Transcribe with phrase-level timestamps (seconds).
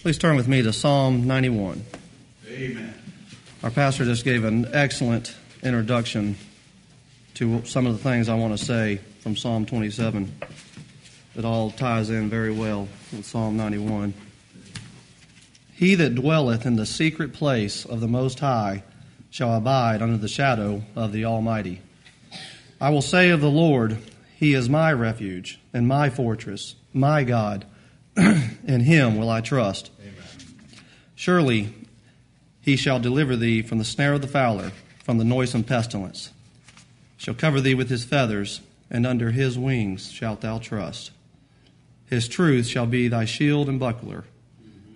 [0.00, 1.84] Please turn with me to Psalm 91.
[2.48, 2.94] Amen.
[3.62, 6.36] Our pastor just gave an excellent introduction
[7.34, 10.32] to some of the things I want to say from Psalm 27.
[11.34, 14.14] It all ties in very well with Psalm 91.
[15.72, 18.84] He that dwelleth in the secret place of the Most High
[19.30, 21.80] shall abide under the shadow of the Almighty.
[22.80, 23.98] I will say of the Lord,
[24.36, 27.66] He is my refuge and my fortress, my God.
[28.66, 29.90] in Him will I trust.
[30.00, 30.14] Amen.
[31.14, 31.74] Surely
[32.60, 34.72] He shall deliver thee from the snare of the fowler,
[35.04, 36.30] from the noisome pestilence.
[37.16, 38.60] Shall cover thee with His feathers,
[38.90, 41.10] and under His wings shalt thou trust.
[42.06, 44.24] His truth shall be thy shield and buckler.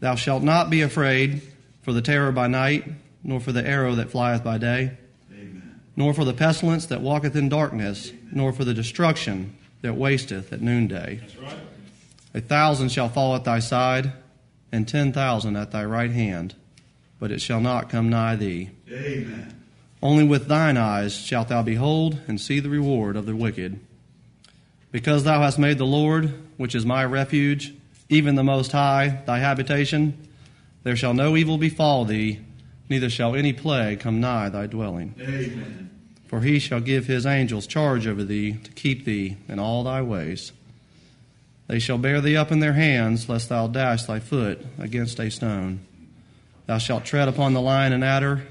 [0.00, 1.42] Thou shalt not be afraid
[1.82, 2.84] for the terror by night,
[3.24, 4.92] nor for the arrow that flieth by day,
[5.32, 5.80] Amen.
[5.96, 10.60] nor for the pestilence that walketh in darkness, nor for the destruction that wasteth at
[10.60, 11.20] noonday.
[12.34, 14.12] A thousand shall fall at thy side,
[14.70, 16.54] and ten thousand at thy right hand,
[17.18, 18.70] but it shall not come nigh thee.
[18.90, 19.54] Amen.
[20.02, 23.78] Only with thine eyes shalt thou behold and see the reward of the wicked.
[24.90, 27.72] Because thou hast made the Lord, which is my refuge,
[28.08, 30.28] even the Most High, thy habitation,
[30.82, 32.40] there shall no evil befall thee,
[32.88, 35.14] neither shall any plague come nigh thy dwelling.
[35.20, 35.90] Amen.
[36.26, 40.02] For he shall give his angels charge over thee to keep thee in all thy
[40.02, 40.52] ways.
[41.72, 45.30] They shall bear thee up in their hands, lest thou dash thy foot against a
[45.30, 45.80] stone.
[46.66, 48.46] Thou shalt tread upon the lion and adder,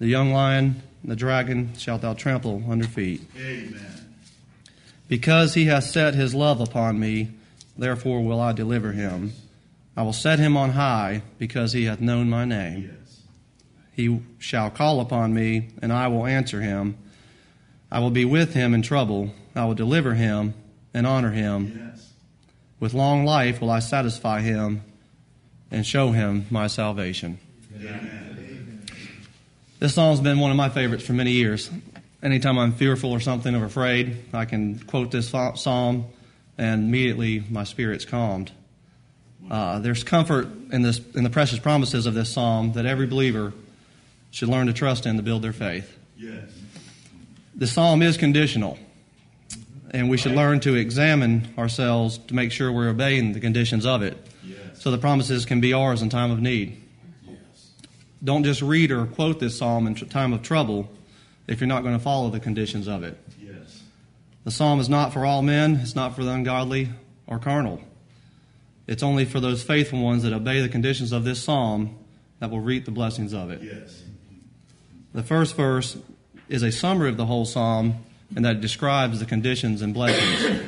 [0.00, 3.22] the young lion, and the dragon shalt thou trample under feet.
[3.38, 4.16] Amen.
[5.06, 7.28] Because he hath set his love upon me,
[7.78, 9.34] therefore will I deliver him.
[9.96, 12.90] I will set him on high, because he hath known my name.
[12.92, 13.20] Yes.
[13.92, 16.96] He shall call upon me, and I will answer him.
[17.92, 19.32] I will be with him in trouble.
[19.54, 20.54] I will deliver him
[20.92, 21.90] and honor him.
[21.92, 21.93] Yes.
[22.80, 24.82] With long life will I satisfy him
[25.70, 27.38] and show him my salvation.
[27.76, 28.86] Amen.
[29.80, 31.70] This song's been one of my favorites for many years.
[32.22, 36.06] Anytime I'm fearful or something or afraid, I can quote this psalm,
[36.56, 38.50] and immediately my spirit's calmed.
[39.50, 43.52] Uh, there's comfort in this in the precious promises of this psalm that every believer
[44.30, 45.98] should learn to trust in to build their faith.
[46.16, 46.48] Yes.
[47.54, 48.78] The psalm is conditional,
[49.94, 54.02] and we should learn to examine ourselves to make sure we're obeying the conditions of
[54.02, 54.82] it, Yes.
[54.82, 56.82] so the promises can be ours in time of need.
[57.24, 57.36] Yes.
[58.22, 60.90] Don't just read or quote this psalm in time of trouble
[61.46, 63.16] if you're not going to follow the conditions of it.
[63.40, 63.82] Yes.
[64.42, 66.88] The psalm is not for all men, it's not for the ungodly
[67.28, 67.80] or carnal.
[68.88, 71.96] It's only for those faithful ones that obey the conditions of this psalm
[72.40, 73.62] that will reap the blessings of it.
[73.62, 74.02] Yes.
[75.14, 75.96] The first verse
[76.48, 78.04] is a summary of the whole psalm
[78.34, 80.62] and that describes the conditions and blessings.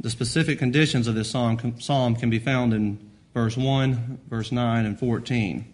[0.00, 4.86] the specific conditions of this psalm, psalm can be found in verse 1, verse 9,
[4.86, 5.64] and 14.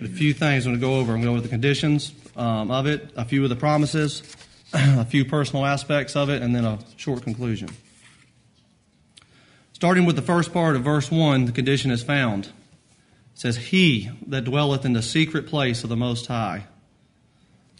[0.00, 1.12] A few things I'm going to go over.
[1.12, 4.22] I'm going to go over the conditions um, of it, a few of the promises,
[4.72, 7.68] a few personal aspects of it, and then a short conclusion.
[9.72, 12.46] Starting with the first part of verse 1, the condition is found.
[12.46, 12.52] It
[13.34, 16.64] says, He that dwelleth in the secret place of the Most High.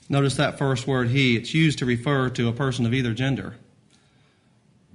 [0.09, 1.37] Notice that first word, he.
[1.37, 3.57] It's used to refer to a person of either gender.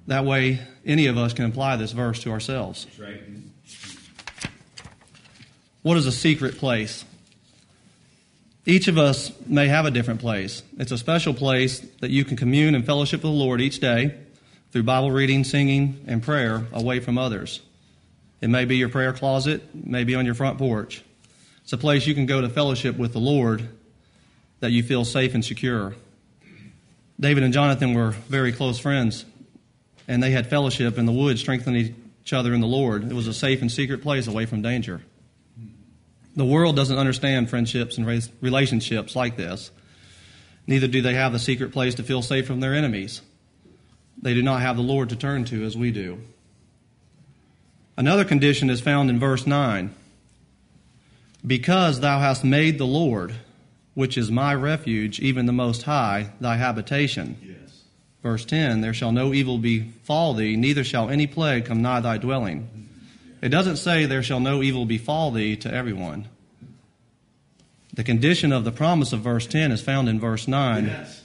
[0.07, 2.88] That way, any of us can apply this verse to ourselves.
[3.00, 3.22] Right.
[5.81, 7.06] What is a secret place?
[8.66, 10.63] Each of us may have a different place.
[10.78, 14.16] It's a special place that you can commune and fellowship with the Lord each day
[14.72, 17.62] through Bible reading, singing, and prayer away from others.
[18.41, 21.03] It may be your prayer closet, it may be on your front porch.
[21.63, 23.68] It's a place you can go to fellowship with the Lord
[24.63, 25.94] that you feel safe and secure.
[27.19, 29.25] David and Jonathan were very close friends,
[30.07, 31.94] and they had fellowship in the woods, strengthening
[32.24, 33.03] each other in the Lord.
[33.03, 35.02] It was a safe and secret place away from danger.
[36.38, 38.07] The world doesn't understand friendships and
[38.40, 39.69] relationships like this.
[40.66, 43.22] Neither do they have a secret place to feel safe from their enemies.
[44.22, 46.22] They do not have the Lord to turn to as we do.
[47.97, 49.93] Another condition is found in verse 9.
[51.46, 53.35] Because thou hast made the Lord,
[53.93, 57.37] which is my refuge, even the Most High, thy habitation.
[57.43, 57.84] Yes.
[58.22, 62.17] Verse 10 There shall no evil befall thee, neither shall any plague come nigh thy
[62.17, 62.67] dwelling.
[63.41, 66.28] It doesn't say there shall no evil befall thee to everyone.
[67.93, 71.22] The condition of the promise of verse 10 is found in verse 9 Yes.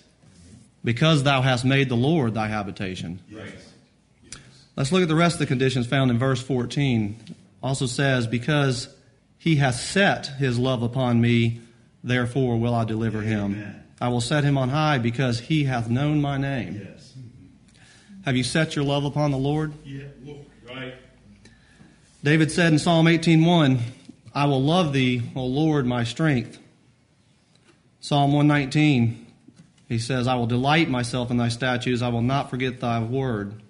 [0.84, 3.20] because thou hast made the Lord thy habitation.
[3.30, 3.50] Yes.
[4.76, 7.16] Let's look at the rest of the conditions found in verse 14.
[7.62, 8.88] Also says, Because
[9.38, 11.60] he hath set his love upon me,
[12.02, 13.74] therefore will I deliver him.
[14.00, 16.88] I will set him on high because he hath known my name.
[16.88, 17.14] Yes.
[18.24, 19.72] Have you set your love upon the Lord?
[19.84, 20.04] Yeah.
[20.68, 20.94] Right.
[22.22, 23.80] David said in Psalm 18:1,
[24.34, 26.58] I will love thee, O Lord, my strength.
[28.00, 29.26] Psalm 119,
[29.88, 33.60] he says, I will delight myself in thy statutes, I will not forget thy word.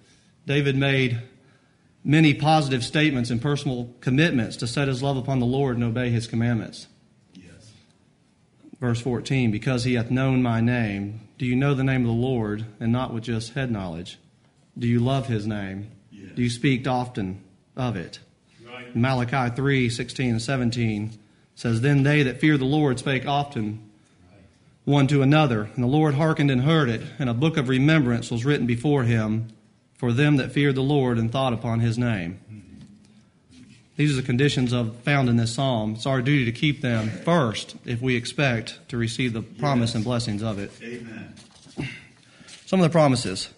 [0.45, 1.21] David made
[2.03, 6.09] many positive statements and personal commitments to set his love upon the Lord and obey
[6.09, 6.87] his commandments.
[8.79, 11.21] Verse 14, because he hath known my name.
[11.37, 14.17] Do you know the name of the Lord and not with just head knowledge?
[14.77, 15.91] Do you love his name?
[16.11, 16.31] Yes.
[16.35, 17.43] Do you speak often
[17.75, 18.19] of it?
[18.65, 18.95] Right.
[18.95, 21.19] Malachi 3 16 and 17
[21.55, 23.89] says, Then they that fear the Lord spake often
[24.85, 28.31] one to another, and the Lord hearkened and heard it, and a book of remembrance
[28.31, 29.49] was written before him
[29.93, 32.39] for them that feared the Lord and thought upon his name.
[32.49, 32.68] Hmm.
[33.99, 35.95] These are the conditions of, found in this psalm.
[35.95, 40.05] It's our duty to keep them first if we expect to receive the promise and
[40.05, 40.71] blessings of it.
[40.81, 41.35] Amen.
[42.65, 43.49] Some of the promises.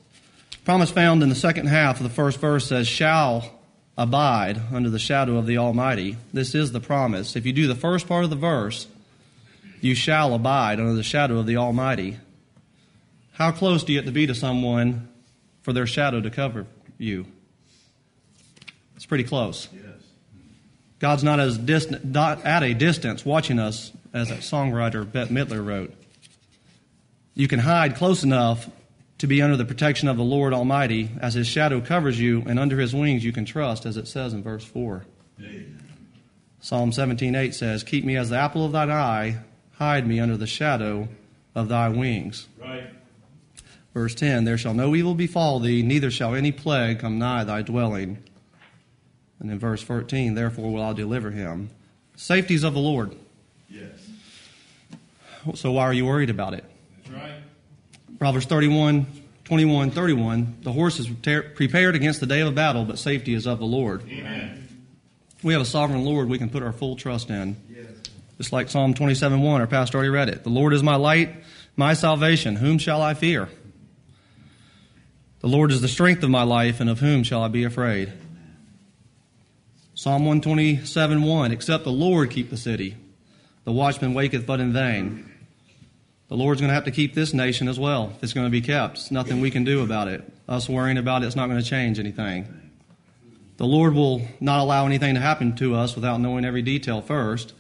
[0.66, 3.52] Promise found in the second half of the first verse says, shall
[3.96, 6.18] abide under the shadow of the Almighty.
[6.34, 7.36] This is the promise.
[7.36, 8.88] If you do the first part of the verse,
[9.80, 12.18] you shall abide under the shadow of the Almighty.
[13.34, 15.08] How close do you have to be to someone
[15.62, 16.66] for their shadow to cover
[16.98, 17.28] you?
[18.96, 19.68] It's pretty close.
[19.72, 19.84] Yes.
[21.02, 25.66] God's not as distant, not at a distance watching us, as that songwriter Bette Midler
[25.66, 25.92] wrote.
[27.34, 28.70] You can hide close enough
[29.18, 32.60] to be under the protection of the Lord Almighty, as His shadow covers you, and
[32.60, 35.06] under His wings you can trust, as it says in verse four.
[35.40, 35.80] Amen.
[36.60, 39.38] Psalm 17:8 says, "Keep me as the apple of thine eye;
[39.80, 41.10] hide me under the shadow
[41.56, 42.92] of thy wings." Right.
[43.96, 47.64] Verse 10 There shall no evil befall thee, neither shall any plague come nigh thy
[47.64, 48.20] dwelling.
[49.42, 51.72] And in verse 14, Therefore will I deliver him.
[52.16, 53.16] Safeties of the Lord.
[53.70, 53.90] Yes.
[55.56, 56.64] So why are you worried about it?
[56.98, 57.34] That's right.
[58.20, 59.08] Proverbs 31,
[59.46, 60.58] 21, 31.
[60.62, 63.66] The horse is prepar- prepared against the day of battle, but safety is of the
[63.66, 64.04] Lord.
[64.08, 64.68] Amen.
[65.42, 67.56] We have a sovereign Lord we can put our full trust in.
[67.68, 67.88] Yes.
[68.38, 70.44] Just like Psalm 27, 1, our pastor already read it.
[70.44, 71.36] The Lord is my light,
[71.76, 72.58] my salvation.
[72.58, 73.50] Whom shall I fear?
[75.40, 78.14] The Lord is the strength of my life, and of whom shall I be afraid?
[80.02, 81.52] Psalm 127, 1.
[81.52, 82.98] Except the Lord keep the city,
[83.66, 85.32] the watchman waketh but in vain.
[86.28, 88.50] The Lord's going to have to keep this nation as well if it's going to
[88.50, 88.98] be kept.
[88.98, 90.24] It's nothing we can do about it.
[90.50, 92.48] Us worrying about it's not going to change anything.
[93.58, 97.54] The Lord will not allow anything to happen to us without knowing every detail first.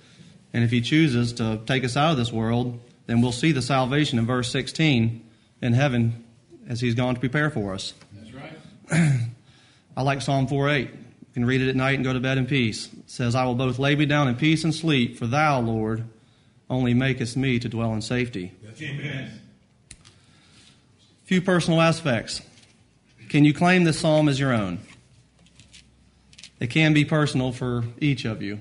[0.51, 3.61] And if He chooses to take us out of this world, then we'll see the
[3.61, 5.23] salvation in verse 16
[5.61, 6.23] in heaven
[6.67, 7.93] as He's gone to prepare for us.
[8.13, 9.29] That's right.
[9.95, 11.00] I like Psalm 4:8.
[11.31, 12.87] You can read it at night and go to bed in peace.
[12.91, 16.03] It says, I will both lay me down in peace and sleep, for thou, Lord,
[16.69, 18.51] only makest me to dwell in safety.
[18.81, 19.31] Amen.
[21.23, 22.41] Few personal aspects.
[23.29, 24.79] Can you claim this psalm as your own?
[26.59, 28.59] It can be personal for each of you.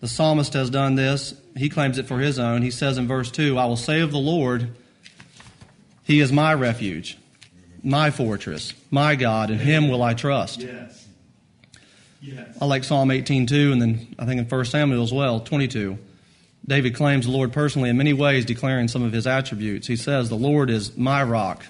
[0.00, 1.34] The psalmist has done this.
[1.54, 2.62] He claims it for his own.
[2.62, 4.74] He says in verse 2 I will say of the Lord,
[6.02, 7.18] He is my refuge,
[7.82, 10.60] my fortress, my God, in Him will I trust.
[10.60, 11.03] Yes.
[12.60, 15.98] I like Psalm 18:2, and then I think in 1 Samuel as well, 22.
[16.66, 19.86] David claims the Lord personally in many ways, declaring some of his attributes.
[19.86, 21.66] He says, The Lord is my rock,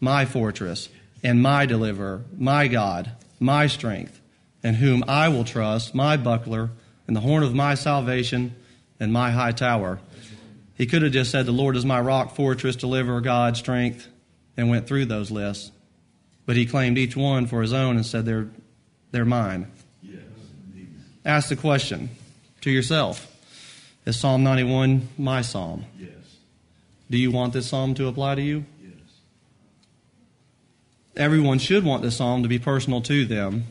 [0.00, 0.88] my fortress,
[1.22, 4.20] and my deliverer, my God, my strength,
[4.62, 6.70] in whom I will trust, my buckler,
[7.06, 8.54] and the horn of my salvation,
[8.98, 10.00] and my high tower.
[10.76, 14.08] He could have just said, The Lord is my rock, fortress, deliverer, God, strength,
[14.56, 15.70] and went through those lists.
[16.46, 18.48] But he claimed each one for his own and said, They're,
[19.10, 19.70] they're mine.
[21.24, 22.10] Ask the question
[22.62, 23.26] to yourself
[24.06, 25.84] Is Psalm 91 my psalm?
[25.98, 26.10] Yes.
[27.10, 28.64] Do you want this psalm to apply to you?
[28.82, 28.92] Yes.
[31.16, 33.64] Everyone should want this psalm to be personal to them.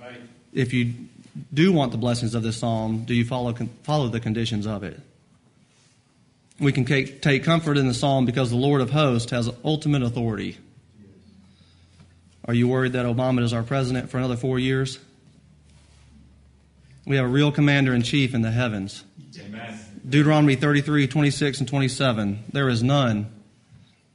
[0.00, 0.20] Right.
[0.52, 0.94] If you
[1.52, 3.54] do want the blessings of this psalm, do you follow,
[3.84, 5.00] follow the conditions of it?
[6.60, 10.02] We can take, take comfort in the psalm because the Lord of hosts has ultimate
[10.02, 10.58] authority.
[12.44, 14.98] Are you worried that Obama is our president for another four years?
[17.06, 19.04] We have a real commander in chief in the heavens.
[19.38, 19.78] Amen.
[20.08, 22.44] Deuteronomy 33, 26, and 27.
[22.52, 23.26] There is none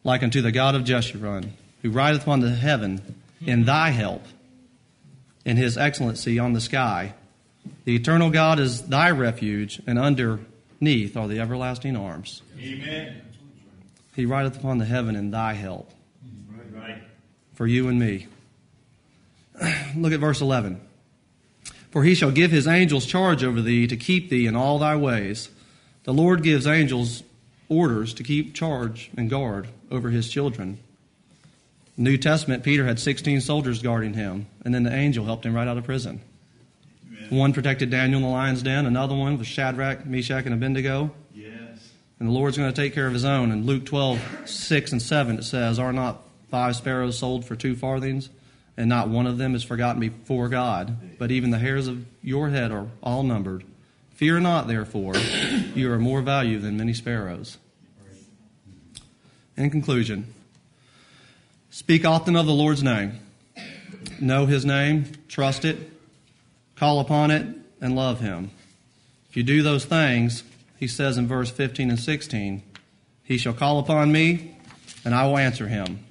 [0.03, 1.50] like unto the God of Jeshurun,
[1.82, 3.15] who rideth upon the heaven
[3.46, 4.24] in thy help,
[5.46, 7.13] in his excellency on the sky.
[7.86, 12.41] The eternal God is thy refuge, and underneath are the everlasting arms.
[12.60, 13.22] Amen.
[14.15, 15.91] He rideth upon the heaven in thy help,
[16.74, 17.01] Right.
[17.53, 18.27] for you and me.
[19.96, 20.79] Look at verse 11.
[21.98, 24.96] For he shall give his angels charge over thee to keep thee in all thy
[24.96, 25.50] ways.
[26.04, 27.24] The Lord gives angels
[27.70, 30.77] orders to keep charge and guard over his children.
[31.98, 35.68] New Testament, Peter had 16 soldiers guarding him, and then the angel helped him right
[35.68, 36.22] out of prison.
[37.32, 41.10] One protected Daniel in the lion's den, another one was Shadrach, Meshach, and Abednego.
[41.34, 41.50] Yes.
[42.20, 43.51] And the Lord's going to take care of his own.
[43.51, 47.75] In Luke 12, 6 and 7, it says, Are not five sparrows sold for two
[47.75, 48.30] farthings?
[48.77, 51.17] And not one of them is forgotten before God.
[51.17, 53.63] But even the hairs of your head are all numbered.
[54.13, 55.15] Fear not, therefore,
[55.75, 57.57] you are more value than many sparrows.
[59.55, 60.34] In conclusion,
[61.72, 63.19] speak often of the Lord's name.
[64.19, 65.77] Know his name, trust it,
[66.75, 67.46] call upon it,
[67.81, 68.51] and love him.
[69.29, 70.43] If you do those things,
[70.77, 72.63] he says in verse 15 and 16,
[73.24, 74.55] He shall call upon me,
[75.03, 76.03] and I will answer him.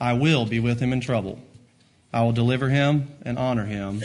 [0.00, 1.38] I will be with him in trouble.
[2.14, 4.00] I will deliver him and honor him.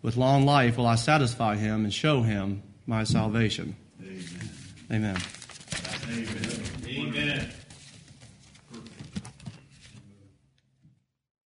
[0.00, 3.74] With long life will I satisfy him and show him my salvation.
[4.00, 4.50] Amen.
[4.92, 5.16] Amen.